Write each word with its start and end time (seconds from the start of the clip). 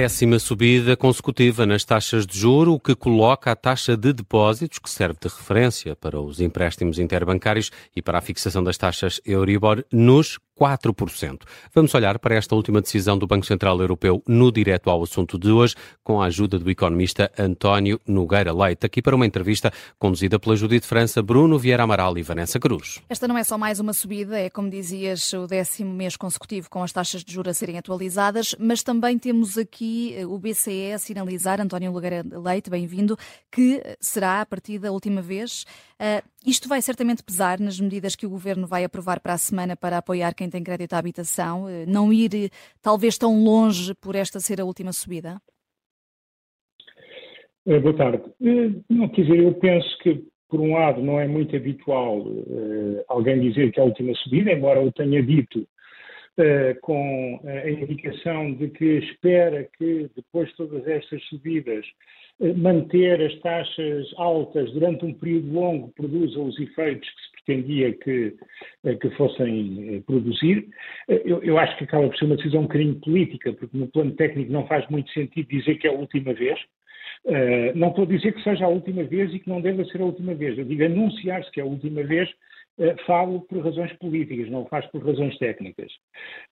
décima 0.00 0.38
subida 0.38 0.96
consecutiva 0.96 1.66
nas 1.66 1.84
taxas 1.84 2.24
de 2.24 2.38
juro, 2.38 2.72
o 2.72 2.78
que 2.78 2.94
coloca 2.94 3.50
a 3.50 3.56
taxa 3.56 3.96
de 3.96 4.12
depósitos, 4.12 4.78
que 4.78 4.88
serve 4.88 5.18
de 5.20 5.26
referência 5.26 5.96
para 5.96 6.20
os 6.20 6.40
empréstimos 6.40 7.00
interbancários 7.00 7.72
e 7.96 8.00
para 8.00 8.18
a 8.18 8.20
fixação 8.20 8.62
das 8.62 8.78
taxas 8.78 9.20
Euribor, 9.26 9.84
nos 9.90 10.38
4%. 10.58 11.42
Vamos 11.72 11.94
olhar 11.94 12.18
para 12.18 12.34
esta 12.34 12.54
última 12.54 12.80
decisão 12.80 13.16
do 13.16 13.26
Banco 13.26 13.46
Central 13.46 13.80
Europeu 13.80 14.22
no 14.26 14.50
direto 14.50 14.90
ao 14.90 15.02
assunto 15.02 15.38
de 15.38 15.50
hoje, 15.50 15.74
com 16.02 16.20
a 16.20 16.26
ajuda 16.26 16.58
do 16.58 16.68
economista 16.70 17.30
António 17.38 18.00
Nogueira 18.06 18.52
Leite, 18.52 18.84
aqui 18.84 19.00
para 19.00 19.14
uma 19.14 19.26
entrevista 19.26 19.72
conduzida 19.98 20.38
pela 20.38 20.56
Judite 20.56 20.86
França, 20.86 21.22
Bruno 21.22 21.58
Vieira 21.58 21.84
Amaral 21.84 22.18
e 22.18 22.22
Vanessa 22.22 22.58
Cruz. 22.58 23.00
Esta 23.08 23.28
não 23.28 23.38
é 23.38 23.44
só 23.44 23.56
mais 23.56 23.78
uma 23.78 23.92
subida, 23.92 24.38
é, 24.38 24.50
como 24.50 24.68
dizias, 24.68 25.32
o 25.32 25.46
décimo 25.46 25.94
mês 25.94 26.16
consecutivo 26.16 26.68
com 26.68 26.82
as 26.82 26.92
taxas 26.92 27.22
de 27.22 27.32
juros 27.32 27.50
a 27.50 27.54
serem 27.54 27.78
atualizadas, 27.78 28.54
mas 28.58 28.82
também 28.82 29.18
temos 29.18 29.56
aqui 29.56 30.14
eh, 30.16 30.26
o 30.26 30.38
BCE 30.38 30.92
a 30.92 30.98
sinalizar, 30.98 31.60
António 31.60 31.92
Nogueira 31.92 32.24
Leite, 32.44 32.68
bem-vindo, 32.68 33.16
que 33.50 33.82
será 34.00 34.40
a 34.40 34.46
partir 34.46 34.78
da 34.78 34.90
última 34.90 35.22
vez. 35.22 35.64
Isto 36.46 36.68
vai 36.68 36.80
certamente 36.80 37.22
pesar 37.22 37.58
nas 37.58 37.80
medidas 37.80 38.14
que 38.14 38.26
o 38.26 38.30
Governo 38.30 38.66
vai 38.66 38.84
aprovar 38.84 39.20
para 39.20 39.32
a 39.32 39.38
semana 39.38 39.76
para 39.76 39.98
apoiar 39.98 40.34
quem 40.34 40.48
tem 40.48 40.62
crédito 40.62 40.94
à 40.94 40.98
habitação, 40.98 41.64
uh, 41.64 41.68
não 41.86 42.12
ir 42.12 42.30
eh, 42.34 42.48
talvez 42.80 43.18
tão 43.18 43.42
longe 43.42 43.92
por 43.94 44.14
esta 44.14 44.38
ser 44.38 44.60
a 44.60 44.64
última 44.64 44.92
subida? 44.92 45.40
Boa 47.66 47.94
tarde. 47.94 48.22
Não, 48.88 49.08
quer 49.10 49.22
dizer, 49.22 49.42
eu 49.42 49.52
penso 49.52 49.98
que, 49.98 50.24
por 50.48 50.58
um 50.58 50.72
lado, 50.72 51.02
não 51.02 51.20
é 51.20 51.28
muito 51.28 51.54
habitual 51.54 52.24
alguém 53.08 53.38
dizer 53.40 53.70
que 53.72 53.78
é 53.78 53.82
a 53.82 53.86
última 53.86 54.14
subida, 54.14 54.52
embora 54.52 54.82
eu 54.82 54.90
tenha 54.90 55.22
dito 55.22 55.68
com 56.80 57.40
a 57.44 57.68
indicação 57.68 58.54
de 58.54 58.68
que 58.70 58.84
espera 59.00 59.68
que, 59.76 60.08
depois 60.16 60.48
de 60.48 60.56
todas 60.56 60.86
estas 60.86 61.22
subidas, 61.24 61.84
manter 62.56 63.20
as 63.20 63.34
taxas 63.40 64.06
altas 64.16 64.70
durante 64.72 65.04
um 65.04 65.12
período 65.12 65.52
longo 65.52 65.92
produza 65.96 66.38
os 66.38 66.58
efeitos 66.58 67.08
que 67.08 67.22
se 67.22 67.44
pretendia 67.44 67.92
que, 67.94 68.36
que 69.00 69.10
fossem 69.16 70.02
produzir. 70.06 70.68
Eu, 71.08 71.42
eu, 71.42 71.58
acho 71.58 71.76
que 71.78 71.84
acaba 71.84 72.06
por 72.06 72.16
ser 72.16 72.26
uma 72.26 72.36
decisão 72.36 72.60
um 72.60 72.64
bocadinho 72.64 72.94
política, 73.00 73.52
porque 73.52 73.76
no 73.76 73.88
plano 73.88 74.12
técnico 74.12 74.52
não 74.52 74.66
faz 74.66 74.88
muito 74.88 75.10
sentido 75.12 75.48
dizer 75.48 75.76
que 75.76 75.88
é 75.88 75.90
a 75.90 75.94
última 75.94 76.32
vez. 76.32 76.58
Não 77.74 77.88
estou 77.88 78.04
a 78.04 78.08
dizer 78.08 78.32
que 78.32 78.42
seja 78.42 78.64
a 78.64 78.68
última 78.68 79.02
vez 79.02 79.34
e 79.34 79.40
que 79.40 79.48
não 79.48 79.60
deva 79.60 79.84
ser 79.86 80.00
a 80.00 80.04
última 80.04 80.34
vez. 80.34 80.56
Eu 80.56 80.64
digo 80.64 80.84
anunciar-se 80.84 81.50
que 81.50 81.60
é 81.60 81.62
a 81.62 81.66
última 81.66 82.04
vez, 82.04 82.28
falo 83.06 83.40
por 83.42 83.64
razões 83.64 83.92
políticas, 83.94 84.50
não 84.50 84.66
faz 84.66 84.86
por 84.86 85.04
razões 85.04 85.36
técnicas. 85.38 85.90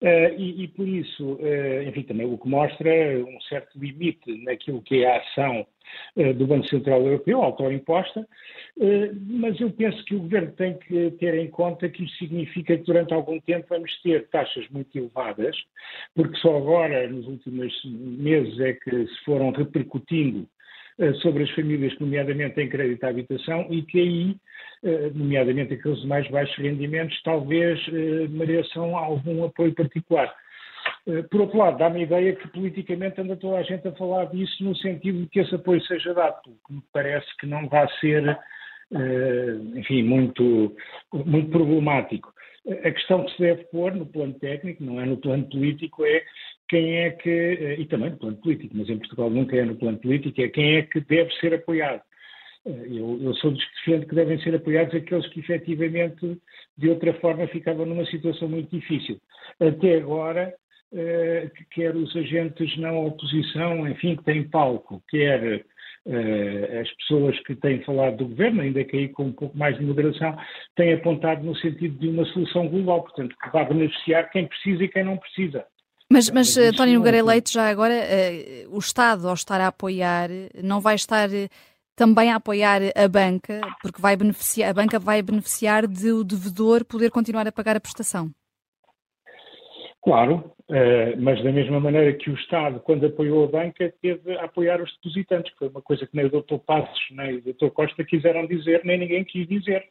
Uh, 0.03 0.35
e, 0.37 0.65
e, 0.65 0.69
por 0.69 0.87
isso, 0.87 1.39
enfim, 1.87 2.03
também 2.03 2.27
o 2.27 2.39
que 2.39 2.49
mostra 2.49 2.91
um 3.19 3.41
certo 3.43 3.79
limite 3.79 4.45
naquilo 4.45 4.83
que 4.83 5.05
é 5.05 5.15
a 5.15 5.19
ação 5.19 5.67
do 6.37 6.47
Banco 6.47 6.67
Central 6.67 7.01
Europeu, 7.03 7.43
autoimposta, 7.43 8.27
mas 9.29 9.61
eu 9.61 9.71
penso 9.71 10.05
que 10.05 10.17
o 10.17 10.21
Governo 10.21 10.53
tem 10.53 10.77
que 10.79 11.13
ter 11.13 11.35
em 11.35 11.49
conta 11.49 11.89
que 11.89 12.05
isso 12.05 12.17
significa 12.17 12.77
que 12.77 12.85
durante 12.85 13.15
algum 13.15 13.41
tempo 13.41 13.67
vamos 13.69 13.91
ter 14.03 14.27
taxas 14.29 14.69
muito 14.71 14.97
elevadas, 14.97 15.57
porque 16.15 16.37
só 16.39 16.57
agora, 16.57 17.09
nos 17.09 17.27
últimos 17.27 17.73
meses, 17.85 18.59
é 18.61 18.73
que 18.73 19.07
se 19.07 19.25
foram 19.25 19.51
repercutindo 19.51 20.41
eh, 20.41 20.56
sobre 21.21 21.45
as 21.45 21.51
famílias 21.51 21.99
nomeadamente, 21.99 22.55
têm 22.55 22.69
crédito 22.69 23.05
à 23.05 23.09
habitação 23.09 23.67
e 23.71 23.83
que 23.83 24.01
aí, 24.01 24.37
eh, 24.83 25.11
nomeadamente 25.15 25.75
aqueles 25.75 26.01
de 26.01 26.07
mais 26.07 26.27
baixos 26.31 26.57
rendimentos, 26.57 27.21
talvez 27.23 27.79
eh, 27.89 28.27
mereçam 28.29 28.97
algum 28.97 29.45
apoio 29.45 29.75
particular. 29.75 30.35
Por 31.31 31.41
outro 31.41 31.59
lado, 31.59 31.79
dá-me 31.79 32.01
a 32.01 32.03
ideia 32.03 32.37
que 32.37 32.49
politicamente 32.49 33.21
anda 33.21 33.37
toda 33.37 33.59
a 33.59 33.63
gente 33.63 33.87
a 33.87 33.93
falar 33.93 34.27
disso 34.27 34.63
no 34.63 34.75
sentido 34.77 35.21
de 35.21 35.29
que 35.29 35.41
esse 35.41 35.55
apoio 35.55 35.81
seja 35.83 36.15
dado, 36.15 36.41
que 36.45 36.73
me 36.73 36.83
parece 36.93 37.27
que 37.39 37.47
não 37.47 37.69
vai 37.69 37.89
ser, 38.01 38.39
enfim, 39.75 40.03
muito, 40.03 40.77
muito 41.13 41.51
problemático. 41.51 42.33
A 42.85 42.91
questão 42.91 43.25
que 43.25 43.33
se 43.33 43.39
deve 43.39 43.65
pôr 43.65 43.95
no 43.95 44.07
plano 44.07 44.35
técnico, 44.35 44.83
não 44.83 45.01
é 45.01 45.07
no 45.07 45.17
plano 45.17 45.49
político, 45.49 46.05
é 46.05 46.23
quem 46.69 46.97
é 46.97 47.11
que, 47.11 47.31
eh, 47.31 47.81
e 47.81 47.87
também 47.87 48.11
no 48.11 48.17
plano 48.17 48.37
político, 48.39 48.77
mas 48.77 48.89
em 48.89 48.99
Portugal 48.99 49.31
nunca 49.31 49.57
é 49.57 49.65
no 49.65 49.77
plano 49.77 49.99
político, 49.99 50.41
é 50.41 50.49
quem 50.49 50.77
é 50.77 50.83
que 50.83 51.01
deve 51.01 51.33
ser 51.35 51.55
apoiado. 51.55 52.03
Eh, 52.67 52.87
eu, 52.91 53.19
eu 53.23 53.35
sou 53.35 53.53
dos 53.53 53.65
que 53.85 54.15
devem 54.15 54.39
ser 54.41 54.55
apoiados 54.55 54.95
aqueles 54.95 55.27
que 55.29 55.41
efetivamente, 55.41 56.39
de 56.77 56.89
outra 56.91 57.15
forma, 57.15 57.47
ficavam 57.49 57.87
numa 57.87 58.07
situação 58.07 58.49
muito 58.49 58.75
difícil. 58.75 59.19
Até 59.61 59.97
agora, 59.99 60.53
eh, 60.93 61.51
quer 61.71 61.95
os 61.95 62.15
agentes 62.17 62.77
na 62.79 62.93
oposição, 62.93 63.89
enfim, 63.89 64.17
que 64.17 64.25
têm 64.25 64.49
palco, 64.49 65.03
quer 65.09 65.65
as 66.81 66.89
pessoas 66.99 67.37
que 67.41 67.57
têm 67.57 67.83
falado 67.83 68.19
do 68.19 68.29
governo, 68.29 68.63
ainda 68.63 68.85
que 68.85 68.97
aí 68.97 69.09
com 69.09 69.25
um 69.25 69.33
pouco 69.33 69.59
mais 69.59 69.77
de 69.77 69.85
moderação, 69.85 70.39
têm 70.77 70.93
apontado 70.93 71.45
no 71.45 71.57
sentido 71.57 71.99
de 71.99 72.09
uma 72.09 72.25
solução 72.27 72.69
global, 72.69 73.03
portanto, 73.03 73.35
que 73.43 73.51
vai 73.51 73.67
beneficiar 73.67 74.31
quem 74.31 74.47
precisa 74.47 74.85
e 74.85 74.89
quem 74.89 75.03
não 75.03 75.17
precisa. 75.17 75.67
Mas, 76.11 76.31
mas 76.31 76.57
António 76.57 76.99
Nogueira 76.99 77.25
Leite, 77.25 77.53
já 77.53 77.69
agora, 77.69 77.95
uh, 77.95 78.77
o 78.77 78.79
Estado, 78.79 79.27
ao 79.27 79.35
estar 79.35 79.61
a 79.61 79.67
apoiar, 79.67 80.29
não 80.63 80.81
vai 80.81 80.95
estar 80.95 81.29
uh, 81.29 81.49
também 81.97 82.31
a 82.31 82.37
apoiar 82.37 82.81
a 82.95 83.09
banca, 83.09 83.61
porque 83.83 84.01
vai 84.01 84.17
beneficiar, 84.17 84.71
a 84.71 84.75
banca 84.75 85.01
vai 85.01 85.21
beneficiar 85.21 85.87
de 85.87 86.13
o 86.13 86.23
devedor 86.23 86.85
poder 86.85 87.11
continuar 87.11 87.49
a 87.49 87.53
pagar 87.53 87.77
a 87.77 87.81
prestação. 87.81 88.31
Claro, 90.01 90.55
uh, 90.71 91.21
mas 91.21 91.43
da 91.43 91.51
mesma 91.51 91.81
maneira 91.81 92.13
que 92.13 92.31
o 92.31 92.35
Estado, 92.35 92.79
quando 92.79 93.07
apoiou 93.07 93.45
a 93.45 93.49
banca, 93.49 93.93
teve 94.01 94.37
a 94.37 94.45
apoiar 94.45 94.81
os 94.81 94.93
depositantes, 94.95 95.53
que 95.53 95.59
foi 95.59 95.69
uma 95.69 95.83
coisa 95.83 96.07
que 96.07 96.17
nem 96.17 96.27
o 96.27 96.31
Dr. 96.31 96.59
Passos 96.65 97.05
nem 97.11 97.39
o 97.39 97.43
Dr. 97.43 97.71
Costa 97.75 98.05
quiseram 98.05 98.47
dizer, 98.47 98.83
nem 98.85 98.97
ninguém 98.97 99.25
quis 99.25 99.49
dizer 99.49 99.85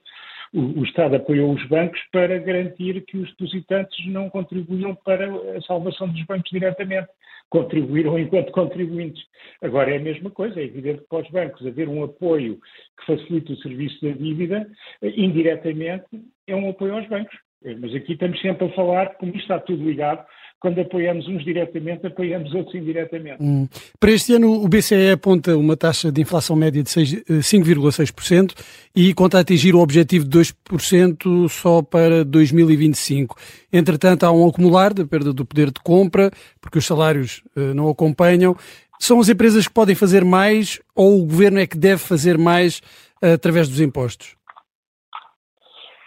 o, 0.54 0.84
Estado 0.84 1.16
apoiou 1.16 1.54
os 1.54 1.68
bancos 1.68 2.00
para 2.12 2.38
garantir 2.40 3.04
que 3.06 3.18
os 3.18 3.30
depositantes 3.32 4.06
não 4.08 4.30
contribuíam 4.30 4.96
para 4.96 5.28
a 5.58 5.62
salvação 5.62 6.08
dos 6.08 6.24
bancos 6.26 6.50
diretamente. 6.52 7.08
Contribuíram 7.50 8.18
enquanto 8.18 8.52
contribuintes. 8.52 9.24
Agora 9.62 9.94
é 9.94 9.98
a 9.98 10.02
mesma 10.02 10.32
coisa, 10.32 10.60
é 10.60 10.64
evidente 10.64 11.02
que 11.02 11.08
para 11.08 11.24
os 11.24 11.30
bancos 11.30 11.66
haver 11.66 11.88
um 11.88 12.04
apoio 12.04 12.60
que 13.00 13.06
facilite 13.06 13.54
o 13.54 13.58
serviço 13.58 14.04
da 14.04 14.12
dívida, 14.12 14.68
indiretamente 15.02 16.06
é 16.48 16.56
um 16.56 16.70
apoio 16.70 16.96
aos 16.96 17.08
bancos. 17.08 17.36
Mas 17.80 17.96
aqui 17.96 18.14
estamos 18.14 18.40
sempre 18.42 18.68
a 18.68 18.76
falar, 18.76 19.16
como 19.16 19.32
isto 19.32 19.42
está 19.42 19.60
tudo 19.60 19.84
ligado, 19.84 20.24
quando 20.60 20.80
apoiamos 20.82 21.28
uns 21.28 21.44
diretamente, 21.44 22.08
apoiamos 22.08 22.54
outros 22.54 22.76
indiretamente. 22.76 23.38
Hum. 23.40 23.68
Para 24.00 24.12
este 24.12 24.34
ano, 24.34 24.64
o 24.64 24.68
BCE 24.68 25.12
aponta 25.12 25.56
uma 25.58 25.76
taxa 25.76 26.12
de 26.12 26.22
inflação 26.22 26.56
média 26.56 26.82
de 26.82 26.90
5,6% 26.90 28.52
eh, 28.52 28.64
e 28.96 29.14
conta 29.14 29.40
atingir 29.40 29.76
o 29.76 29.80
objetivo 29.80 30.26
de 30.26 30.40
2% 30.40 31.50
só 31.50 31.82
para 31.84 32.24
2025. 32.24 33.36
Entretanto, 33.72 34.24
há 34.24 34.32
um 34.32 34.48
acumular 34.48 34.94
da 34.94 35.06
perda 35.06 35.34
do 35.34 35.46
poder 35.46 35.68
de 35.68 35.80
compra, 35.84 36.32
porque 36.62 36.80
os 36.80 36.86
salários 36.86 37.44
uh, 37.56 37.74
não 37.76 37.90
acompanham. 37.90 38.56
São 39.00 39.20
as 39.20 39.30
empresas 39.30 39.68
que 39.68 39.74
podem 39.74 39.94
fazer 39.94 40.24
mais 40.24 40.82
ou 40.96 41.22
o 41.22 41.26
governo 41.26 41.60
é 41.60 41.68
que 41.68 41.78
deve 41.78 42.00
fazer 42.00 42.38
mais 42.38 42.80
uh, 43.22 43.34
através 43.34 43.68
dos 43.68 43.82
impostos? 43.82 44.36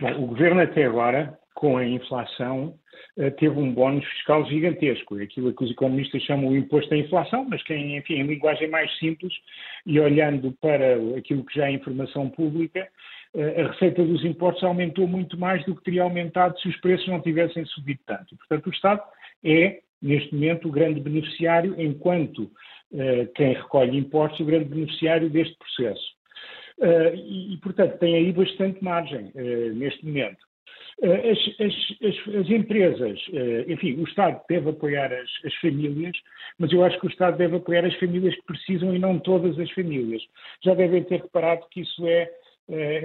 Bom, 0.00 0.24
o 0.24 0.26
governo 0.28 0.62
até 0.62 0.84
agora, 0.84 1.38
com 1.58 1.76
a 1.76 1.84
inflação, 1.84 2.78
eh, 3.16 3.30
teve 3.30 3.58
um 3.58 3.74
bónus 3.74 4.04
fiscal 4.04 4.46
gigantesco, 4.46 5.20
aquilo 5.20 5.52
que 5.52 5.64
os 5.64 5.72
economistas 5.72 6.22
chamam 6.22 6.50
o 6.50 6.56
imposto 6.56 6.94
à 6.94 6.96
inflação, 6.96 7.44
mas 7.50 7.60
que, 7.64 7.74
enfim, 7.74 8.14
em 8.14 8.26
linguagem 8.28 8.70
mais 8.70 8.96
simples 9.00 9.34
e 9.84 9.98
olhando 9.98 10.52
para 10.60 10.94
aquilo 11.16 11.44
que 11.44 11.56
já 11.56 11.66
é 11.66 11.72
informação 11.72 12.30
pública, 12.30 12.88
eh, 13.34 13.60
a 13.60 13.72
receita 13.72 14.04
dos 14.04 14.24
impostos 14.24 14.62
aumentou 14.62 15.08
muito 15.08 15.36
mais 15.36 15.64
do 15.64 15.74
que 15.74 15.82
teria 15.82 16.04
aumentado 16.04 16.56
se 16.60 16.68
os 16.68 16.76
preços 16.76 17.08
não 17.08 17.20
tivessem 17.20 17.64
subido 17.64 17.98
tanto. 18.06 18.36
Portanto, 18.36 18.68
o 18.68 18.70
Estado 18.70 19.02
é, 19.42 19.80
neste 20.00 20.32
momento, 20.32 20.68
o 20.68 20.72
grande 20.72 21.00
beneficiário, 21.00 21.74
enquanto 21.76 22.48
eh, 22.94 23.28
quem 23.34 23.54
recolhe 23.54 23.98
impostos, 23.98 24.38
o 24.38 24.44
grande 24.44 24.66
beneficiário 24.66 25.28
deste 25.28 25.56
processo. 25.56 26.16
e, 27.16 27.58
portanto, 27.60 27.98
tem 27.98 28.14
aí 28.14 28.32
bastante 28.32 28.78
margem 28.84 29.32
neste 29.74 30.06
momento. 30.06 30.47
Eh, 31.00 31.30
as, 31.30 31.38
as, 31.60 31.74
as, 32.02 32.34
as, 32.34 32.50
empresas, 32.50 33.20
eh, 33.32 33.64
enfim, 33.68 33.94
o 34.00 34.04
Estado 34.04 34.40
deve 34.48 34.70
apoiar 34.70 35.12
as, 35.12 35.30
as, 35.44 35.54
famílias, 35.56 36.16
mas 36.58 36.72
eu 36.72 36.84
acho 36.84 36.98
que 36.98 37.06
o 37.06 37.10
Estado 37.10 37.36
deve 37.36 37.56
apoiar 37.56 37.84
as 37.84 37.94
famílias 38.00 38.34
que 38.34 38.42
precisam 38.42 38.92
e 38.94 38.98
não 38.98 39.16
todas 39.16 39.56
as 39.60 39.70
famílias. 39.70 40.20
Já 40.64 40.74
devem 40.74 41.04
ter 41.04 41.20
reparado 41.20 41.66
que 41.70 41.82
isso 41.82 42.06
é 42.08 42.28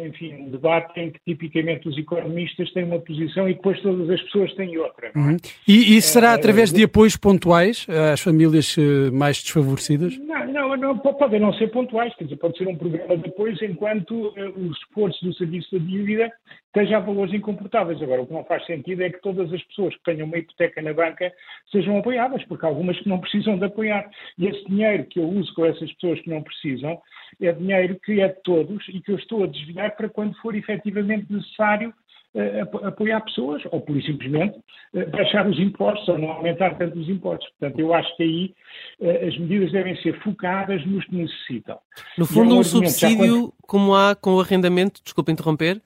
enfim, 0.06 0.34
um 0.34 0.50
debate 0.50 1.00
em 1.00 1.12
que 1.12 1.20
tipicamente 1.26 1.88
os 1.88 1.98
economistas 1.98 2.72
têm 2.74 2.84
uma 2.84 3.00
posição 3.00 3.48
e 3.48 3.54
depois 3.54 3.80
todas 3.82 4.10
as 4.10 4.22
pessoas 4.24 4.54
têm 4.56 4.78
outra. 4.78 5.12
É? 5.14 5.18
Uhum. 5.18 5.38
E, 5.68 6.02
será 6.02 6.32
eh, 6.32 6.36
através 6.36 6.72
de 6.72 6.84
apoios 6.84 7.16
pontuais 7.16 7.88
às 8.12 8.20
famílias 8.20 8.76
mais 9.12 9.42
desfavorecidas? 9.42 10.18
Não, 10.18 10.46
não, 10.48 10.78
não, 10.78 10.98
podem 10.98 11.40
não 11.40 11.54
ser 11.54 11.68
pontuais, 11.68 12.14
quer 12.16 12.26
dizer, 12.26 12.38
pode 12.38 12.58
ser 12.58 12.68
um 12.68 12.76
programa 12.76 13.18
de 13.18 13.30
apoios 13.30 13.62
enquanto 13.62 14.12
uh, 14.12 14.34
o 14.58 14.72
esforço 14.72 15.24
do 15.24 15.34
serviço 15.34 15.80
de 15.80 15.86
dívida 15.86 16.32
esteja 16.76 16.98
a 16.98 17.00
valores 17.00 17.34
incomportáveis. 17.34 18.02
Agora, 18.02 18.24
o 18.24 18.28
que 18.28 18.34
não 18.34 18.44
faz 18.46 18.66
sentido 18.66 19.04
é 19.04 19.10
que 19.10 19.22
todas 19.22 19.52
as 19.54 19.62
pessoas 19.64 19.96
que 19.96 20.04
tenham 20.04 20.26
uma 20.26 20.38
hipoteca 20.38 20.82
na 20.82 20.94
banca 20.94 21.32
sejam 21.72 21.98
apoiadas, 22.00 22.44
porque 22.46 22.66
há 22.66 22.70
algumas 22.70 23.00
que 23.00 23.08
não 23.08 23.20
precisam 23.20 23.58
de 23.58 23.66
apoiar. 23.66 24.10
E 24.38 24.48
esse 24.48 24.66
dinheiro 24.66 25.06
que 25.06 25.20
eu 25.20 25.30
uso 25.30 25.54
com 25.54 25.66
essas 25.66 25.92
pessoas 25.94 26.20
que 26.22 26.30
não 26.30 26.42
precisam 26.42 27.00
é 27.42 27.52
dinheiro 27.52 28.00
que 28.04 28.20
é 28.22 28.28
de 28.28 28.42
todos 28.44 28.84
e 28.90 29.00
que 29.02 29.12
eu 29.12 29.18
estou 29.18 29.44
a 29.44 29.48
desviar 29.54 29.96
para 29.96 30.10
quando 30.10 30.36
for 30.42 30.56
efetivamente 30.56 31.32
necessário 31.32 31.94
uh, 32.36 32.88
apoiar 32.88 33.22
pessoas, 33.22 33.62
ou 33.72 33.82
por 33.82 34.02
simplesmente 34.02 34.58
uh, 34.94 35.10
baixar 35.12 35.48
os 35.48 35.60
impostos, 35.60 36.08
ou 36.10 36.18
não 36.18 36.32
aumentar 36.32 36.78
tanto 36.78 37.00
os 37.00 37.08
impostos. 37.08 37.48
Portanto, 37.60 37.80
eu 37.80 37.94
acho 37.94 38.16
que 38.18 38.24
aí 38.24 38.54
uh, 39.00 39.28
as 39.28 39.38
medidas 39.38 39.72
devem 39.72 39.96
ser 40.02 40.20
focadas 40.22 40.86
nos 40.86 41.06
que 41.06 41.16
necessitam. 41.16 41.80
No 42.18 42.26
fundo, 42.26 42.52
é 42.52 42.58
um, 42.58 42.60
um 42.60 42.64
subsídio 42.64 43.42
quando... 43.42 43.54
como 43.68 43.96
há 43.96 44.16
com 44.16 44.36
o 44.36 44.42
arrendamento, 44.42 45.02
desculpa 45.04 45.32
interromper? 45.32 45.82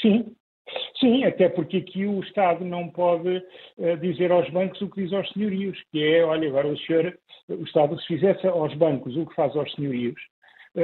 Sim, 0.00 0.34
Sim, 1.02 1.24
até 1.24 1.48
porque 1.48 1.78
aqui 1.78 2.06
o 2.06 2.22
Estado 2.22 2.64
não 2.64 2.88
pode 2.88 3.28
uh, 3.78 3.96
dizer 4.00 4.30
aos 4.30 4.48
bancos 4.50 4.80
o 4.80 4.88
que 4.88 5.02
diz 5.02 5.12
aos 5.12 5.28
senhorios, 5.32 5.76
que 5.90 6.00
é, 6.00 6.24
olha, 6.24 6.48
agora 6.48 6.68
o 6.68 6.78
senhor, 6.78 7.18
o 7.48 7.64
Estado, 7.64 8.00
se 8.00 8.06
fizesse 8.06 8.46
aos 8.46 8.72
bancos 8.74 9.16
o 9.16 9.26
que 9.26 9.34
faz 9.34 9.54
aos 9.56 9.72
senhorios, 9.74 10.20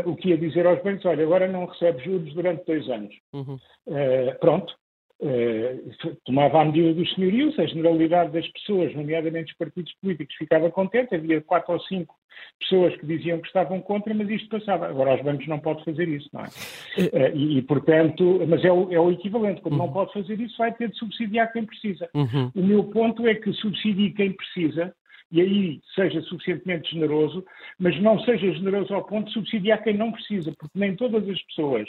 o 0.05 0.17
que 0.17 0.31
ia 0.31 0.39
dizer 0.39 0.67
aos 0.67 0.83
bancos, 0.83 1.05
olha, 1.07 1.25
agora 1.25 1.49
não 1.49 1.67
recebe 1.67 2.05
juros 2.05 2.33
durante 2.35 2.65
dois 2.67 2.89
anos. 2.89 3.15
Uhum. 3.33 3.59
Uh, 3.87 4.39
pronto, 4.41 4.75
eh, 5.21 5.79
tomava 6.25 6.61
a 6.61 6.65
medida 6.65 6.95
dos 6.95 7.13
senhorios, 7.15 7.59
a 7.59 7.67
generalidade 7.67 8.31
das 8.31 8.47
pessoas, 8.53 8.95
nomeadamente 8.95 9.51
os 9.51 9.59
partidos 9.59 9.93
políticos, 10.01 10.37
ficava 10.37 10.71
contente, 10.71 11.13
havia 11.13 11.41
quatro 11.41 11.73
ou 11.73 11.81
cinco 11.81 12.15
pessoas 12.61 12.95
que 12.97 13.05
diziam 13.05 13.41
que 13.41 13.49
estavam 13.49 13.81
contra, 13.81 14.15
mas 14.15 14.29
isto 14.31 14.49
passava. 14.49 14.87
Agora, 14.87 15.17
os 15.17 15.23
bancos 15.23 15.49
não 15.49 15.59
podem 15.59 15.85
fazer 15.85 16.09
isso, 16.09 16.29
não 16.33 16.43
é? 16.43 16.47
Uh, 16.47 17.37
e, 17.37 17.59
e, 17.59 17.63
portanto, 17.63 18.47
mas 18.47 18.65
é 18.65 18.71
o, 18.71 18.93
é 18.93 19.01
o 19.01 19.11
equivalente, 19.11 19.61
como 19.61 19.77
uhum. 19.77 19.87
não 19.87 19.93
pode 19.93 20.13
fazer 20.13 20.39
isso, 20.41 20.57
vai 20.57 20.73
ter 20.73 20.89
de 20.89 20.97
subsidiar 20.97 21.53
quem 21.53 21.67
precisa. 21.67 22.09
Uhum. 22.15 22.53
O 22.55 22.63
meu 22.63 22.85
ponto 22.85 23.27
é 23.27 23.35
que 23.35 23.53
subsidie 23.55 24.11
quem 24.11 24.33
precisa, 24.33 24.95
e 25.31 25.41
aí 25.41 25.81
seja 25.95 26.23
suficientemente 26.23 26.91
generoso, 26.91 27.45
mas 27.79 28.01
não 28.01 28.19
seja 28.21 28.53
generoso 28.53 28.95
ao 28.95 29.05
ponto 29.05 29.27
de 29.27 29.35
subsidiar 29.35 29.83
quem 29.83 29.97
não 29.97 30.11
precisa, 30.11 30.53
porque 30.59 30.79
nem 30.79 30.97
todas 30.97 31.29
as 31.29 31.43
pessoas 31.43 31.89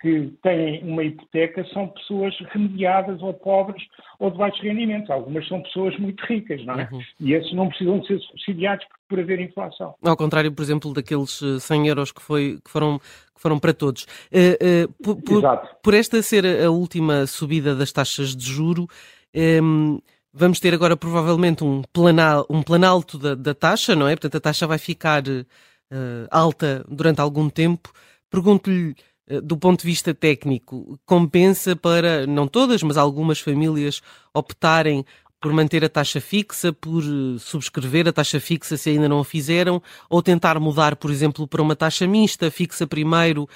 que 0.00 0.32
têm 0.42 0.82
uma 0.84 1.02
hipoteca 1.02 1.66
são 1.72 1.88
pessoas 1.88 2.34
remediadas 2.52 3.20
ou 3.20 3.34
pobres 3.34 3.82
ou 4.18 4.30
de 4.30 4.38
baixos 4.38 4.60
rendimentos. 4.60 5.10
Algumas 5.10 5.46
são 5.48 5.60
pessoas 5.62 5.98
muito 5.98 6.24
ricas, 6.24 6.64
não 6.64 6.80
é? 6.80 6.88
Uhum. 6.90 7.00
E 7.20 7.32
esses 7.34 7.52
não 7.52 7.68
precisam 7.68 7.98
de 7.98 8.06
ser 8.06 8.20
subsidiados 8.20 8.86
por 9.08 9.18
haver 9.18 9.40
inflação. 9.40 9.94
Ao 10.02 10.16
contrário, 10.16 10.52
por 10.52 10.62
exemplo, 10.62 10.94
daqueles 10.94 11.40
100 11.60 11.82
eh, 11.82 11.90
euros 11.90 12.12
que, 12.12 12.22
foi, 12.22 12.58
que, 12.64 12.70
foram, 12.70 12.98
que 12.98 13.40
foram 13.40 13.58
para 13.58 13.74
todos. 13.74 14.04
Uh, 14.32 14.86
uh, 14.86 14.92
por, 15.02 15.22
por, 15.22 15.42
por, 15.82 15.94
esta 15.94 16.22
ser 16.22 16.44
a 16.46 16.70
última 16.70 17.26
subida 17.26 17.74
das 17.74 17.92
taxas 17.92 18.36
de 18.36 18.44
juro, 18.44 18.82
um, 18.82 18.88
ehm, 19.34 19.98
Vamos 20.32 20.60
ter 20.60 20.74
agora 20.74 20.96
provavelmente 20.96 21.64
um, 21.64 21.82
planal, 21.92 22.46
um 22.50 22.62
planalto 22.62 23.18
da, 23.18 23.34
da 23.34 23.54
taxa, 23.54 23.96
não 23.96 24.06
é? 24.06 24.14
Portanto, 24.14 24.36
a 24.36 24.40
taxa 24.40 24.66
vai 24.66 24.78
ficar 24.78 25.22
uh, 25.26 26.28
alta 26.30 26.84
durante 26.88 27.20
algum 27.20 27.48
tempo. 27.48 27.90
Pergunto-lhe, 28.30 28.94
uh, 29.30 29.40
do 29.40 29.56
ponto 29.56 29.80
de 29.80 29.86
vista 29.86 30.14
técnico, 30.14 30.98
compensa 31.06 31.74
para, 31.74 32.26
não 32.26 32.46
todas, 32.46 32.82
mas 32.82 32.98
algumas 32.98 33.40
famílias 33.40 34.02
optarem 34.34 35.04
por 35.40 35.52
manter 35.52 35.82
a 35.84 35.88
taxa 35.88 36.20
fixa, 36.20 36.74
por 36.74 37.02
uh, 37.02 37.38
subscrever 37.38 38.06
a 38.06 38.12
taxa 38.12 38.38
fixa 38.38 38.76
se 38.76 38.90
ainda 38.90 39.08
não 39.08 39.20
a 39.20 39.24
fizeram, 39.24 39.82
ou 40.10 40.22
tentar 40.22 40.60
mudar, 40.60 40.96
por 40.96 41.10
exemplo, 41.10 41.48
para 41.48 41.62
uma 41.62 41.74
taxa 41.74 42.06
mista, 42.06 42.50
fixa 42.50 42.86
primeiro, 42.86 43.48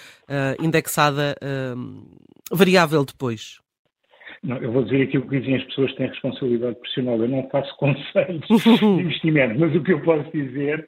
indexada, 0.58 1.36
variável 2.50 3.04
depois? 3.04 3.61
Não, 4.42 4.56
eu 4.56 4.72
vou 4.72 4.82
dizer 4.82 5.02
aquilo 5.02 5.28
que 5.28 5.38
dizem 5.38 5.54
as 5.54 5.64
pessoas 5.64 5.92
que 5.92 5.98
têm 5.98 6.08
responsabilidade 6.08 6.74
profissional. 6.74 7.16
Eu 7.16 7.28
não 7.28 7.48
faço 7.48 7.74
conselhos 7.78 8.44
de 8.48 8.84
investimento, 8.84 9.58
mas 9.58 9.74
o 9.74 9.82
que 9.82 9.92
eu 9.92 10.00
posso 10.02 10.30
dizer, 10.32 10.80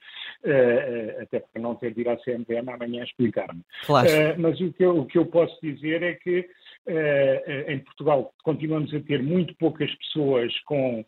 uh, 0.44 1.22
até 1.22 1.38
para 1.38 1.62
não 1.62 1.76
ter 1.76 1.94
de 1.94 2.00
ir 2.00 2.08
à 2.08 2.16
CMVM 2.16 2.68
amanhã 2.68 3.04
explicar-me, 3.04 3.60
claro. 3.86 4.08
uh, 4.08 4.40
mas 4.40 4.60
o 4.60 4.72
que, 4.72 4.84
eu, 4.84 4.98
o 4.98 5.06
que 5.06 5.18
eu 5.18 5.26
posso 5.26 5.56
dizer 5.62 6.02
é 6.02 6.14
que 6.14 6.40
uh, 6.40 7.70
em 7.70 7.78
Portugal 7.78 8.32
continuamos 8.42 8.92
a 8.92 9.00
ter 9.00 9.22
muito 9.22 9.54
poucas 9.56 9.92
pessoas 9.96 10.52
com 10.64 11.04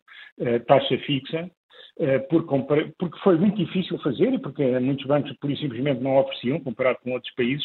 taxa 0.66 0.98
fixa, 0.98 1.50
porque 2.98 3.18
foi 3.20 3.36
muito 3.36 3.56
difícil 3.56 3.98
fazer 3.98 4.32
e 4.32 4.38
porque 4.38 4.62
muitos 4.80 5.06
bancos 5.06 5.32
por 5.38 5.50
isso 5.50 5.62
simplesmente 5.62 6.02
não 6.02 6.18
ofereciam, 6.18 6.60
comparado 6.60 6.98
com 7.02 7.12
outros 7.12 7.32
países. 7.34 7.64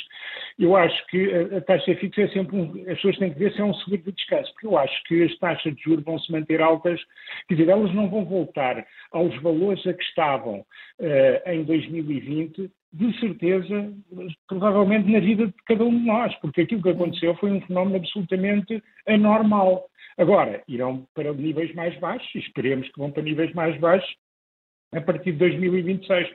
Eu 0.58 0.76
acho 0.76 1.06
que 1.08 1.32
a, 1.34 1.62
taxa 1.62 1.96
fixa 1.96 2.22
é 2.22 2.28
sempre 2.30 2.56
um, 2.56 2.72
as 2.90 2.96
pessoas 2.96 3.18
têm 3.18 3.34
que 3.34 3.40
ver 3.40 3.54
se 3.54 3.62
é 3.62 3.64
um 3.64 3.74
seguro 3.74 4.04
de 4.04 4.12
descanso, 4.14 4.52
porque 4.54 4.68
eu 4.68 4.78
acho 4.78 5.04
que 5.04 5.24
as 5.24 5.38
taxas 5.38 5.76
de 5.76 5.84
juros 5.84 6.06
vão 6.06 6.18
se 6.20 6.32
manter 6.32 6.62
altas, 6.62 7.00
quer 7.48 7.56
dizer, 7.56 7.70
elas 7.70 7.94
não 7.94 8.10
vão 8.10 8.26
voltar 8.26 8.86
aos 9.12 9.36
valores 9.42 9.86
a 9.86 9.94
que 9.94 10.04
estavam 10.04 10.60
uh, 10.60 11.50
em 11.50 11.64
2020, 11.64 12.72
de 12.94 13.20
certeza, 13.20 13.94
provavelmente 14.48 15.10
na 15.10 15.20
vida 15.20 15.48
de 15.48 15.54
cada 15.66 15.84
um 15.84 15.98
de 15.98 16.06
nós, 16.06 16.36
porque 16.42 16.62
aquilo 16.62 16.82
que 16.82 16.90
aconteceu 16.90 17.36
foi 17.36 17.52
um 17.52 17.62
fenómeno 17.62 17.98
absolutamente 17.98 18.84
anormal. 19.08 19.86
Agora, 20.18 20.62
irão 20.68 21.08
para 21.14 21.34
níveis 21.34 21.74
mais 21.74 21.98
baixos, 22.00 22.30
e 22.36 22.40
esperemos 22.40 22.88
que 22.90 23.00
vão 23.00 23.12
para 23.12 23.24
níveis 23.24 23.54
mais 23.54 23.80
baixos 23.80 24.14
a 24.94 25.00
partir 25.00 25.32
de 25.32 25.38
2026. 25.38 26.30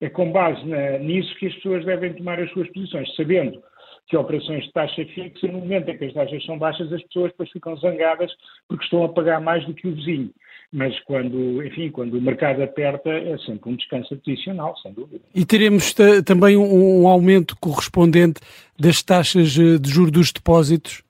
É 0.00 0.10
com 0.10 0.30
base 0.30 0.62
na, 0.66 0.98
nisso 0.98 1.34
que 1.36 1.46
as 1.46 1.54
pessoas 1.54 1.84
devem 1.86 2.12
tomar 2.12 2.38
as 2.38 2.50
suas 2.50 2.68
posições, 2.72 3.14
sabendo 3.16 3.62
que 4.06 4.16
operações 4.16 4.64
de 4.64 4.72
taxa 4.72 5.04
fixa, 5.06 5.46
no 5.48 5.60
momento 5.60 5.88
em 5.88 5.96
que 5.96 6.04
as 6.04 6.12
taxas 6.12 6.44
são 6.44 6.58
baixas, 6.58 6.92
as 6.92 7.02
pessoas 7.04 7.30
depois 7.30 7.50
ficam 7.50 7.76
zangadas 7.76 8.30
porque 8.68 8.84
estão 8.84 9.04
a 9.04 9.08
pagar 9.08 9.40
mais 9.40 9.64
do 9.66 9.74
que 9.74 9.88
o 9.88 9.94
vizinho. 9.94 10.30
Mas 10.72 10.98
quando, 11.04 11.64
enfim, 11.64 11.90
quando 11.90 12.18
o 12.18 12.20
mercado 12.20 12.62
aperta, 12.62 13.08
é 13.08 13.38
sempre 13.38 13.70
um 13.70 13.76
descanso 13.76 14.12
adicional, 14.14 14.76
sem 14.78 14.92
dúvida. 14.92 15.24
E 15.34 15.44
teremos 15.46 15.94
também 16.26 16.56
um, 16.56 17.02
um 17.02 17.08
aumento 17.08 17.56
correspondente 17.60 18.40
das 18.78 19.02
taxas 19.02 19.56
eh, 19.56 19.78
de 19.78 19.88
juros 19.88 20.10
dos 20.10 20.32
depósitos? 20.32 21.04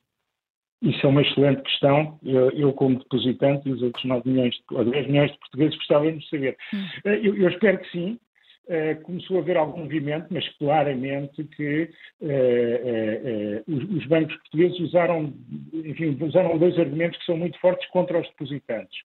Isso 0.82 1.06
é 1.06 1.08
uma 1.08 1.23
excelente 1.23 1.62
questão. 1.62 2.19
Eu, 2.23 2.50
eu, 2.50 2.73
como 2.75 2.99
depositante, 2.99 3.67
e 3.67 3.73
os 3.73 3.81
outros 3.81 4.05
9 4.05 4.29
milhões, 4.29 4.55
ou 4.70 4.85
10 4.85 5.06
milhões 5.06 5.32
de 5.32 5.38
portugueses 5.38 5.76
gostávamos 5.76 6.23
de 6.23 6.29
saber. 6.29 6.56
Hum. 6.75 6.87
Eh, 7.06 7.20
eu, 7.23 7.37
eu, 7.37 7.49
espero 7.49 7.79
que 7.79 7.91
sim. 7.91 8.19
Uh, 8.66 8.99
começou 9.02 9.37
a 9.37 9.40
haver 9.40 9.58
algum 9.58 9.82
movimento, 9.82 10.26
mas 10.31 10.49
claramente 10.56 11.44
que 11.44 11.90
uh, 12.22 12.26
uh, 12.26 13.62
os, 13.66 13.90
os, 13.99 14.06
bancos 14.06 14.34
portugueses 14.37 14.81
usaram, 14.81 15.34
enfim, 15.72 16.17
usaram 16.19 16.56
dois 16.56 16.79
argumentos 16.79 17.19
que 17.19 17.27
são 17.27 17.36
muito 17.36 17.60
fortes 17.60 17.86
contra 17.91 18.19
os 18.19 18.27
depositantes. 18.29 18.98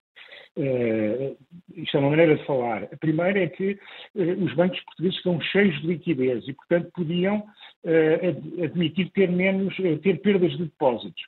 isto 1.76 1.98
é 1.98 2.00
uma 2.00 2.12
maneira 2.12 2.38
de 2.38 2.46
falar. 2.46 2.84
A 2.84 2.98
primeira 2.98 3.44
é 3.44 3.48
que 3.48 3.78
os 4.16 4.54
bancos 4.56 4.80
portugueses 4.86 5.18
estão 5.18 5.42
cheios 5.42 5.82
de 5.82 5.88
liquidez 5.88 6.48
e, 6.48 6.54
portanto, 6.54 6.90
podiam 6.94 7.44
uh, 7.84 8.64
admitir 8.64 9.10
ter 9.12 9.30
menos, 9.30 9.78
uh, 9.80 9.98
ter 10.00 10.22
perdas 10.22 10.52
de 10.52 10.66
depósitos. 10.66 11.22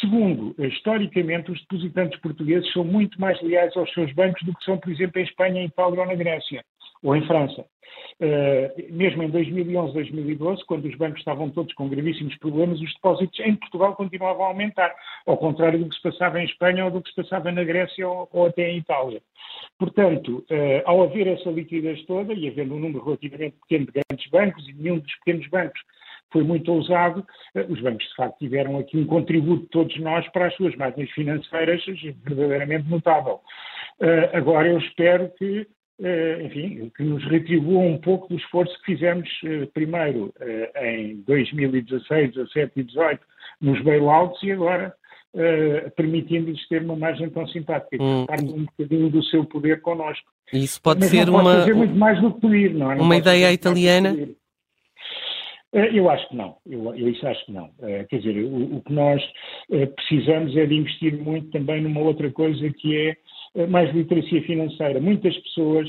Segundo, 0.00 0.54
historicamente, 0.58 1.50
os 1.50 1.60
depositantes 1.60 2.20
portugueses 2.20 2.70
são 2.72 2.84
muito 2.84 3.20
mais 3.20 3.40
leais 3.42 3.76
aos 3.76 3.92
seus 3.92 4.12
bancos 4.12 4.42
do 4.42 4.54
que 4.54 4.64
são, 4.64 4.78
por 4.78 4.90
exemplo, 4.90 5.20
em 5.20 5.24
Espanha, 5.24 5.62
em 5.62 5.66
Itália 5.66 6.00
ou 6.00 6.06
na 6.06 6.14
Grécia, 6.14 6.64
ou 7.02 7.16
em 7.16 7.26
França. 7.26 7.64
Uh, 8.20 8.92
mesmo 8.92 9.22
em 9.22 9.30
2011, 9.30 9.94
2012, 9.94 10.64
quando 10.66 10.86
os 10.86 10.94
bancos 10.94 11.18
estavam 11.18 11.50
todos 11.50 11.74
com 11.74 11.88
gravíssimos 11.88 12.36
problemas, 12.36 12.80
os 12.80 12.92
depósitos 12.94 13.40
em 13.40 13.56
Portugal 13.56 13.96
continuavam 13.96 14.44
a 14.44 14.48
aumentar, 14.48 14.94
ao 15.26 15.36
contrário 15.36 15.78
do 15.80 15.88
que 15.88 15.96
se 15.96 16.02
passava 16.02 16.40
em 16.40 16.44
Espanha 16.44 16.84
ou 16.84 16.90
do 16.90 17.02
que 17.02 17.10
se 17.10 17.16
passava 17.16 17.50
na 17.50 17.64
Grécia 17.64 18.08
ou, 18.08 18.28
ou 18.32 18.46
até 18.46 18.70
em 18.70 18.78
Itália. 18.78 19.20
Portanto, 19.78 20.44
uh, 20.50 20.82
ao 20.84 21.02
haver 21.02 21.26
essa 21.26 21.50
liquidez 21.50 22.04
toda 22.06 22.32
e 22.32 22.48
havendo 22.48 22.74
um 22.74 22.80
número 22.80 23.04
relativamente 23.04 23.56
pequeno 23.62 23.86
de 23.86 23.92
grandes 23.92 24.30
bancos 24.30 24.68
e 24.68 24.72
nenhum 24.72 24.98
dos 24.98 25.14
pequenos 25.16 25.48
bancos 25.48 25.80
foi 26.32 26.44
muito 26.44 26.72
ousado, 26.72 27.26
uh, 27.56 27.72
os 27.72 27.80
bancos 27.80 28.06
de 28.06 28.14
facto 28.14 28.38
tiveram 28.38 28.78
aqui 28.78 28.96
um 28.96 29.06
contributo 29.06 29.62
de 29.62 29.68
todos 29.68 29.98
nós 29.98 30.28
para 30.28 30.46
as 30.46 30.54
suas 30.54 30.76
máquinas 30.76 31.10
financeiras 31.10 31.82
verdadeiramente 32.24 32.88
notável. 32.88 33.40
Agora 34.32 34.66
eu 34.66 34.78
espero 34.78 35.30
que 35.38 35.66
enfim, 36.44 36.90
que 36.96 37.02
nos 37.02 37.24
retribuam 37.24 37.86
um 37.86 37.98
pouco 37.98 38.28
do 38.28 38.36
esforço 38.36 38.76
que 38.80 38.92
fizemos 38.92 39.28
primeiro 39.72 40.32
em 40.76 41.22
2016, 41.26 42.34
17 42.34 42.72
e 42.76 42.82
18 42.82 43.20
nos 43.60 43.80
bailouts 43.82 44.42
e 44.42 44.52
agora 44.52 44.94
uh, 45.34 45.90
permitindo-lhes 45.92 46.66
ter 46.68 46.82
uma 46.82 46.96
margem 46.96 47.30
tão 47.30 47.46
simpática, 47.48 48.02
hum. 48.02 48.26
um 48.30 48.64
bocadinho 48.64 49.10
do 49.10 49.22
seu 49.24 49.44
poder 49.44 49.80
connosco. 49.80 50.26
Isso 50.52 50.80
pode 50.82 51.00
Mas 51.00 51.10
ser 51.10 51.28
uma. 51.28 51.60
fazer 51.60 51.74
muito 51.74 51.94
mais 51.94 52.20
do 52.20 52.34
que 52.34 52.40
pedir, 52.40 52.74
não 52.74 52.92
é? 52.92 52.96
Não 52.96 53.04
uma 53.04 53.16
ideia 53.16 53.52
italiana. 53.52 54.14
Eu 55.72 56.10
acho 56.10 56.28
que 56.28 56.36
não, 56.36 56.56
eu, 56.66 56.94
eu 56.94 57.08
isso 57.08 57.26
acho 57.26 57.46
que 57.46 57.52
não. 57.52 57.70
Quer 58.10 58.18
dizer, 58.18 58.44
o, 58.44 58.76
o, 58.76 58.82
que 58.82 58.92
nós 58.92 59.22
precisamos 59.96 60.54
é 60.54 60.66
de 60.66 60.74
investir 60.74 61.16
muito 61.16 61.50
também 61.50 61.80
numa 61.80 62.02
outra 62.02 62.30
coisa 62.30 62.70
que 62.74 62.94
é 62.94 63.16
mais 63.68 63.92
literacia 63.94 64.42
financeira. 64.42 65.00
Muitas 65.00 65.36
pessoas, 65.38 65.88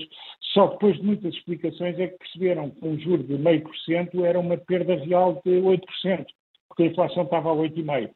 só 0.54 0.68
depois 0.68 0.98
de 0.98 1.04
muitas 1.04 1.34
explicações, 1.34 1.98
é 2.00 2.08
que 2.08 2.18
perceberam 2.18 2.70
que 2.70 2.86
um 2.86 3.00
juro 3.00 3.24
de 3.24 3.38
meio 3.38 3.62
por 3.62 3.76
cento 3.78 4.26
era 4.26 4.40
uma 4.40 4.58
perda 4.58 4.96
real 4.96 5.42
de 5.46 5.52
8%, 5.52 5.80
porque 6.68 6.84
a 6.84 6.86
inflação 6.88 7.24
estava 7.24 7.52
a 7.52 7.56
8,5%. 7.56 8.10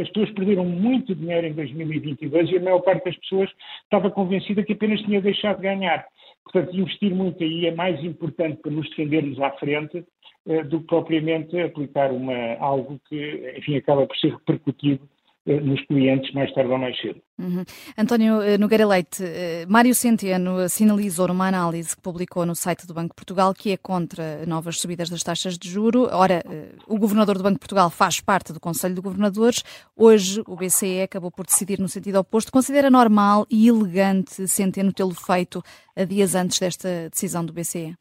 As 0.00 0.08
pessoas 0.08 0.30
perderam 0.32 0.64
muito 0.64 1.14
dinheiro 1.14 1.46
em 1.46 1.52
2022 1.52 2.50
e 2.50 2.56
a 2.56 2.60
maior 2.60 2.80
parte 2.80 3.04
das 3.04 3.16
pessoas 3.18 3.48
estava 3.84 4.10
convencida 4.10 4.64
que 4.64 4.72
apenas 4.72 5.00
tinha 5.02 5.20
deixado 5.20 5.56
de 5.56 5.62
ganhar. 5.62 6.04
Portanto, 6.42 6.76
investir 6.76 7.14
muito 7.14 7.42
aí 7.42 7.66
é 7.66 7.74
mais 7.74 8.02
importante 8.04 8.60
para 8.60 8.72
nos 8.72 8.88
defendermos 8.90 9.40
à 9.40 9.50
frente 9.52 10.04
eh, 10.46 10.62
do 10.64 10.80
que 10.80 10.86
propriamente 10.86 11.58
aplicar 11.58 12.12
uma, 12.12 12.56
algo 12.58 13.00
que, 13.08 13.54
enfim, 13.56 13.76
acaba 13.76 14.06
por 14.06 14.16
ser 14.18 14.32
repercutido 14.32 15.08
eh, 15.46 15.60
nos 15.60 15.80
clientes 15.86 16.32
mais 16.34 16.52
tarde 16.52 16.70
ou 16.70 16.78
mais 16.78 16.98
cedo. 17.00 17.22
Uhum. 17.36 17.64
António 17.98 18.40
eh, 18.42 18.56
Nogueira 18.56 18.86
Leite, 18.86 19.24
Mário 19.68 19.92
Centeno 19.92 20.68
sinalizou 20.68 21.26
numa 21.26 21.48
análise 21.48 21.96
que 21.96 22.00
publicou 22.00 22.46
no 22.46 22.54
site 22.54 22.86
do 22.86 22.94
Banco 22.94 23.08
de 23.08 23.16
Portugal 23.16 23.52
que 23.52 23.72
é 23.72 23.76
contra 23.76 24.46
novas 24.46 24.80
subidas 24.80 25.10
das 25.10 25.22
taxas 25.24 25.58
de 25.58 25.68
juro. 25.68 26.08
Ora, 26.12 26.44
o 26.86 26.96
governador 26.96 27.36
do 27.36 27.42
Banco 27.42 27.54
de 27.54 27.60
Portugal 27.60 27.90
faz 27.90 28.20
parte 28.20 28.52
do 28.52 28.60
Conselho 28.60 28.94
de 28.94 29.00
Governadores. 29.00 29.64
Hoje 29.96 30.42
o 30.46 30.54
BCE 30.54 31.02
acabou 31.02 31.30
por 31.30 31.44
decidir 31.44 31.80
no 31.80 31.88
sentido 31.88 32.20
oposto. 32.20 32.52
Considera 32.52 32.88
normal 32.88 33.46
e 33.50 33.68
elegante 33.68 34.46
Centeno 34.46 34.92
tê-lo 34.92 35.14
feito 35.14 35.60
a 35.96 36.04
dias 36.04 36.36
antes 36.36 36.60
desta 36.60 37.08
decisão 37.10 37.44
do 37.44 37.52
BCE? 37.52 37.94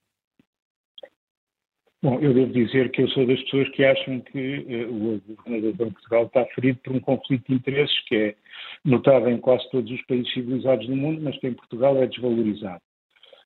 Bom, 2.04 2.20
eu 2.20 2.34
devo 2.34 2.52
dizer 2.52 2.92
que 2.92 3.02
eu 3.02 3.08
sou 3.10 3.26
das 3.26 3.42
pessoas 3.44 3.70
que 3.70 3.86
acham 3.86 4.20
que 4.20 4.58
uh, 4.60 4.94
o 4.94 5.22
governador 5.38 5.72
de 5.72 5.94
Portugal 5.94 6.26
está 6.26 6.46
ferido 6.48 6.78
por 6.84 6.94
um 6.94 7.00
conflito 7.00 7.48
de 7.48 7.56
interesses 7.56 7.98
que 8.10 8.16
é 8.16 8.36
notável 8.86 9.30
em 9.30 9.38
quase 9.38 9.70
todos 9.72 9.92
os 9.92 10.02
países 10.06 10.32
civilizados 10.34 10.88
do 10.88 10.96
mundo, 10.96 11.22
mas 11.22 11.38
que 11.40 11.48
em 11.48 11.54
Portugal 11.54 11.98
é 12.02 12.08
desvalorizado. 12.08 12.82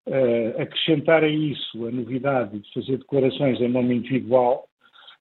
Uh, 0.07 0.61
acrescentar 0.61 1.23
a 1.23 1.27
isso 1.27 1.85
a 1.85 1.91
novidade 1.91 2.59
de 2.59 2.73
fazer 2.73 2.97
declarações 2.97 3.59
em 3.59 3.67
nome 3.67 3.95
individual, 3.95 4.65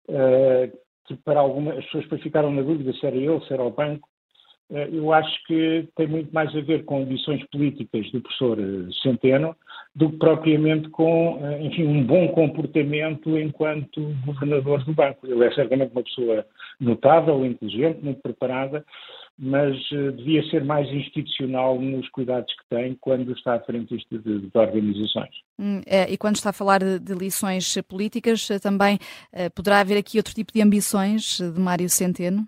uh, 0.09 0.79
que 1.07 1.17
para 1.17 1.41
algumas 1.41 1.79
as 1.79 1.85
pessoas 1.87 2.05
depois 2.05 2.23
ficaram 2.23 2.53
na 2.53 2.63
dúvida 2.63 2.93
se 2.93 3.05
era 3.05 3.17
ele, 3.17 3.41
se 3.47 3.53
era 3.53 3.65
o 3.65 3.71
banco, 3.71 4.09
eh, 4.73 4.89
eu 4.93 5.13
acho 5.13 5.47
que 5.47 5.89
tem 5.95 6.09
muito 6.09 6.35
mais 6.35 6.55
a 6.57 6.61
ver 6.61 6.85
com 6.85 7.03
ambições 7.03 7.45
políticas 7.51 8.11
do 8.11 8.21
professor 8.21 8.59
Centeno 9.01 9.57
do 9.95 10.11
que 10.11 10.19
propriamente 10.19 10.89
com, 10.91 11.39
enfim, 11.61 11.85
um 11.85 12.05
bom 12.05 12.29
comportamento 12.29 13.39
enquanto 13.39 14.15
governador 14.25 14.85
do 14.85 14.93
banco. 14.93 15.27
Ele 15.27 15.45
é 15.45 15.55
certamente 15.55 15.93
uma 15.93 16.03
pessoa 16.03 16.45
notável, 16.81 17.47
inteligente, 17.47 18.03
muito 18.03 18.21
preparada, 18.21 18.85
mas 19.39 19.77
devia 20.17 20.43
ser 20.51 20.65
mais 20.65 20.89
institucional 20.91 21.81
nos 21.81 22.09
cuidados 22.09 22.53
que 22.55 22.75
tem 22.75 22.95
quando 23.01 23.33
está 23.33 23.55
à 23.55 23.61
frente 23.61 23.97
de, 23.97 24.19
de, 24.19 24.41
de 24.49 24.59
organizações. 24.59 25.35
Hum, 25.59 25.81
é, 25.87 26.11
e 26.11 26.17
quando 26.17 26.37
está 26.37 26.51
a 26.51 26.55
falar 26.55 26.81
de, 26.81 26.99
de 26.99 27.15
lições 27.15 27.77
políticas, 27.89 28.49
também 28.63 28.99
poderá 29.55 29.81
haver 29.81 29.99
aqui 29.99 30.19
outro 30.19 30.35
tipo 30.35 30.53
de 30.53 30.63
ambições 30.63 31.39
de 31.39 31.61
Mário 31.61 31.89
Centeno? 31.89 32.47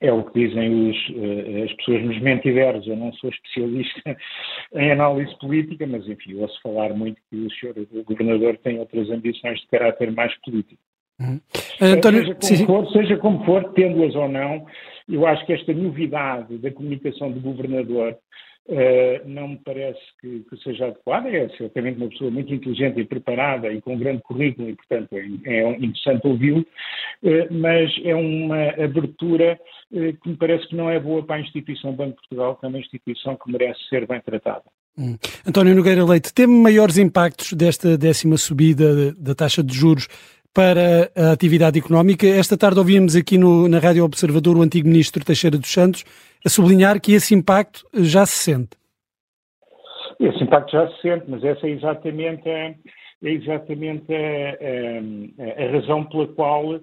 É 0.00 0.12
o 0.12 0.22
que 0.22 0.46
dizem 0.46 0.90
os, 0.90 0.96
eh, 1.10 1.64
as 1.64 1.72
pessoas 1.74 2.04
nos 2.04 2.20
mentideros. 2.20 2.86
Eu 2.86 2.96
não 2.96 3.12
sou 3.14 3.30
especialista 3.30 4.16
em 4.74 4.92
análise 4.92 5.36
política, 5.38 5.86
mas 5.88 6.06
enfim, 6.06 6.34
ouço 6.34 6.60
falar 6.62 6.94
muito 6.94 7.20
que 7.28 7.36
o 7.36 7.50
senhor 7.54 7.74
o 7.76 8.04
governador 8.04 8.56
tem 8.58 8.78
outras 8.78 9.10
ambições 9.10 9.58
de 9.60 9.66
caráter 9.66 10.12
mais 10.12 10.32
político. 10.42 10.80
Uhum. 11.20 11.40
António, 11.80 12.36
seja, 12.40 12.64
como 12.64 12.84
for, 12.84 12.92
seja 12.92 13.16
como 13.16 13.44
for, 13.44 13.72
tendo-as 13.72 14.14
ou 14.14 14.28
não, 14.28 14.66
eu 15.08 15.26
acho 15.26 15.44
que 15.46 15.52
esta 15.52 15.72
novidade 15.72 16.58
da 16.58 16.70
comunicação 16.70 17.30
do 17.30 17.40
governador 17.40 18.16
Uh, 18.70 19.26
não 19.26 19.48
me 19.48 19.60
parece 19.64 19.98
que, 20.20 20.40
que, 20.40 20.56
seja 20.62 20.88
adequada. 20.88 21.30
É 21.30 21.48
certamente 21.56 21.96
uma 21.96 22.10
pessoa 22.10 22.30
muito 22.30 22.52
inteligente 22.52 23.00
e 23.00 23.04
preparada 23.04 23.72
e 23.72 23.80
com 23.80 23.94
um 23.94 23.98
grande 23.98 24.20
currículo 24.20 24.68
e, 24.68 24.76
portanto, 24.76 25.08
é, 25.14 25.20
é 25.46 25.70
interessante 25.70 26.26
ouvi-lo, 26.26 26.60
uh, 26.60 27.48
mas 27.50 27.90
é 28.04 28.14
uma 28.14 28.68
abertura 28.72 29.58
uh, 29.90 30.12
que 30.12 30.28
me 30.28 30.36
parece 30.36 30.68
que 30.68 30.76
não 30.76 30.90
é 30.90 31.00
boa 31.00 31.24
para 31.24 31.36
a 31.36 31.40
instituição 31.40 31.94
Banco 31.94 32.10
de 32.10 32.16
Portugal, 32.16 32.56
que 32.56 32.66
é 32.66 32.68
uma 32.68 32.78
instituição 32.78 33.36
que 33.36 33.50
merece 33.50 33.80
ser 33.88 34.06
bem 34.06 34.20
tratada. 34.20 34.64
Hum. 34.98 35.16
António 35.46 35.74
Nogueira 35.74 36.04
Leite, 36.04 36.34
tem 36.34 36.46
maiores 36.46 36.98
impactos 36.98 37.54
desta 37.54 37.96
décima 37.96 38.36
subida 38.36 39.14
da 39.14 39.34
taxa 39.34 39.62
de 39.62 39.72
juros 39.72 40.08
para 40.58 41.08
a 41.14 41.30
atividade 41.30 41.78
económica. 41.78 42.26
Esta 42.26 42.58
tarde 42.58 42.80
ouvimos 42.80 43.14
aqui 43.14 43.38
no, 43.38 43.68
na 43.68 43.78
Rádio 43.78 44.02
Observador 44.02 44.56
o 44.56 44.62
antigo 44.62 44.88
ministro 44.88 45.24
Teixeira 45.24 45.56
dos 45.56 45.72
Santos 45.72 46.04
a 46.44 46.48
sublinhar 46.48 47.00
que 47.00 47.12
esse 47.12 47.32
impacto 47.32 47.86
já 47.94 48.26
se 48.26 48.38
sente. 48.38 48.70
Esse 50.18 50.42
impacto 50.42 50.72
já 50.72 50.88
se 50.88 51.00
sente, 51.00 51.26
mas 51.28 51.44
essa 51.44 51.64
é 51.64 51.70
exatamente 51.70 52.48
a, 52.48 52.74
é 52.74 52.74
exatamente 53.22 54.12
a, 54.12 55.62
a, 55.62 55.64
a 55.64 55.70
razão 55.70 56.04
pela 56.06 56.26
qual 56.26 56.80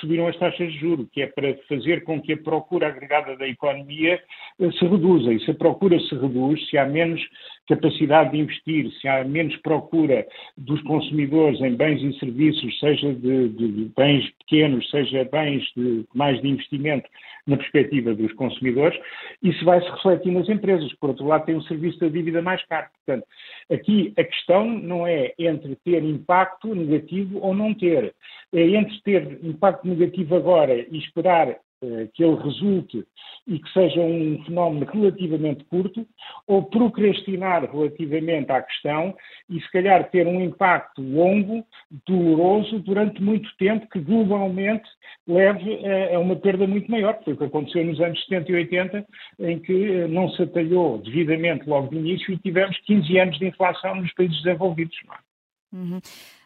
subiram 0.00 0.28
as 0.28 0.36
taxas 0.38 0.72
de 0.72 0.78
juros, 0.78 1.08
que 1.12 1.22
é 1.22 1.26
para 1.26 1.54
fazer 1.68 2.04
com 2.04 2.20
que 2.20 2.32
a 2.32 2.36
procura 2.36 2.88
agregada 2.88 3.36
da 3.36 3.48
economia 3.48 4.20
eh, 4.60 4.70
se 4.72 4.84
reduza. 4.84 5.32
E 5.32 5.40
se 5.40 5.50
a 5.50 5.54
procura 5.54 5.98
se 6.00 6.14
reduz, 6.14 6.68
se 6.68 6.78
há 6.78 6.86
menos 6.86 7.20
capacidade 7.68 8.32
de 8.32 8.38
investir, 8.38 8.90
se 9.00 9.06
há 9.06 9.24
menos 9.24 9.56
procura 9.58 10.26
dos 10.56 10.82
consumidores 10.82 11.60
em 11.60 11.74
bens 11.74 12.02
e 12.02 12.18
serviços, 12.18 12.78
seja 12.80 13.12
de, 13.14 13.48
de, 13.48 13.92
bens 13.96 14.28
pequenos, 14.38 14.88
seja 14.90 15.24
bens 15.24 15.62
de, 15.76 16.04
mais 16.14 16.40
de 16.40 16.48
investimento 16.48 17.08
na 17.46 17.56
perspectiva 17.56 18.14
dos 18.14 18.32
consumidores, 18.34 18.98
isso 19.42 19.64
vai 19.64 19.80
se 19.80 19.90
refletir 19.90 20.32
nas 20.32 20.48
empresas. 20.48 20.92
Por 20.94 21.10
outro 21.10 21.26
lado, 21.26 21.46
tem 21.46 21.56
um 21.56 21.62
serviço 21.62 21.98
da 22.00 22.08
dívida 22.08 22.42
mais 22.42 22.64
caro. 22.66 22.88
Portanto, 23.04 23.26
aqui 23.70 24.12
a 24.18 24.24
questão 24.24 24.66
não 24.66 25.06
é 25.06 25.32
entre 25.38 25.76
ter 25.76 26.02
impacto 26.02 26.74
negativo 26.74 27.38
ou 27.40 27.54
não 27.54 27.72
ter. 27.74 28.14
É 28.52 28.62
entre 28.62 29.00
ter 29.02 29.29
impacto 29.42 29.86
negativo 29.86 30.36
agora 30.36 30.74
e 30.74 30.98
esperar 30.98 31.56
eh, 31.82 32.08
que 32.12 32.22
ele 32.22 32.36
resulte 32.36 33.06
e 33.46 33.58
que 33.58 33.72
seja 33.72 34.02
um 34.02 34.44
fenómeno 34.44 34.84
relativamente 34.84 35.64
curto, 35.64 36.06
ou 36.46 36.64
procrastinar 36.64 37.70
relativamente 37.70 38.52
à 38.52 38.60
questão 38.60 39.16
e, 39.48 39.58
se 39.58 39.72
calhar, 39.72 40.10
ter 40.10 40.26
um 40.26 40.42
impacto 40.42 41.00
longo, 41.00 41.64
doloroso, 42.06 42.80
durante 42.80 43.22
muito 43.22 43.48
tempo, 43.56 43.88
que 43.88 43.98
globalmente 43.98 44.86
leve 45.26 45.80
a, 46.14 46.18
uma 46.18 46.36
perda 46.36 46.66
muito 46.66 46.90
maior. 46.90 47.18
Foi 47.24 47.32
o 47.32 47.36
que 47.38 47.44
aconteceu 47.44 47.82
nos 47.82 47.98
anos 47.98 48.22
70 48.24 48.52
e 48.52 48.54
80, 48.56 49.06
em 49.38 49.58
que 49.58 49.72
eh, 49.72 50.06
não 50.06 50.28
se 50.28 50.42
atalhou 50.42 50.98
devidamente 50.98 51.66
logo 51.66 51.88
de 51.88 51.96
início 51.96 52.34
e 52.34 52.38
tivemos 52.38 52.76
15 52.80 53.18
anos 53.18 53.38
de 53.38 53.46
inflação 53.46 53.94
nos 53.94 54.12
países 54.12 54.36
desenvolvidos. 54.42 54.98
É? 55.10 55.76
Uhum. 55.76 56.00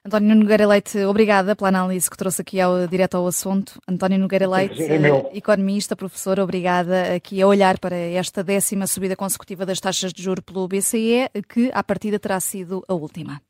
António 0.07 0.37
Nogueira 0.37 0.67
Leite, 0.67 0.99
obrigada 1.07 1.57
pela 1.57 1.69
análise 1.69 2.11
que 2.11 2.17
trouxe 2.19 2.43
aqui 2.43 2.61
ao, 2.61 2.87
direto 2.87 3.17
ao 3.17 3.27
assunto. 3.27 3.81
António 3.89 4.19
Nogueira 4.19 4.47
Leite, 4.47 4.83
é 4.83 5.35
economista, 5.35 5.97
professor, 5.97 6.39
obrigada 6.39 7.15
aqui 7.15 7.41
a 7.41 7.47
olhar 7.47 7.79
para 7.79 7.97
esta 7.97 8.45
décima 8.45 8.87
subida 8.87 9.17
consecutiva 9.17 9.65
das 9.65 9.81
taxas 9.81 10.13
de 10.13 10.23
juro 10.23 10.43
pelo 10.43 10.69
BCE, 10.69 11.31
que 11.49 11.71
à 11.73 11.83
partida 11.83 12.19
terá 12.19 12.39
sido 12.39 12.85
a 12.87 12.93
última. 12.93 13.41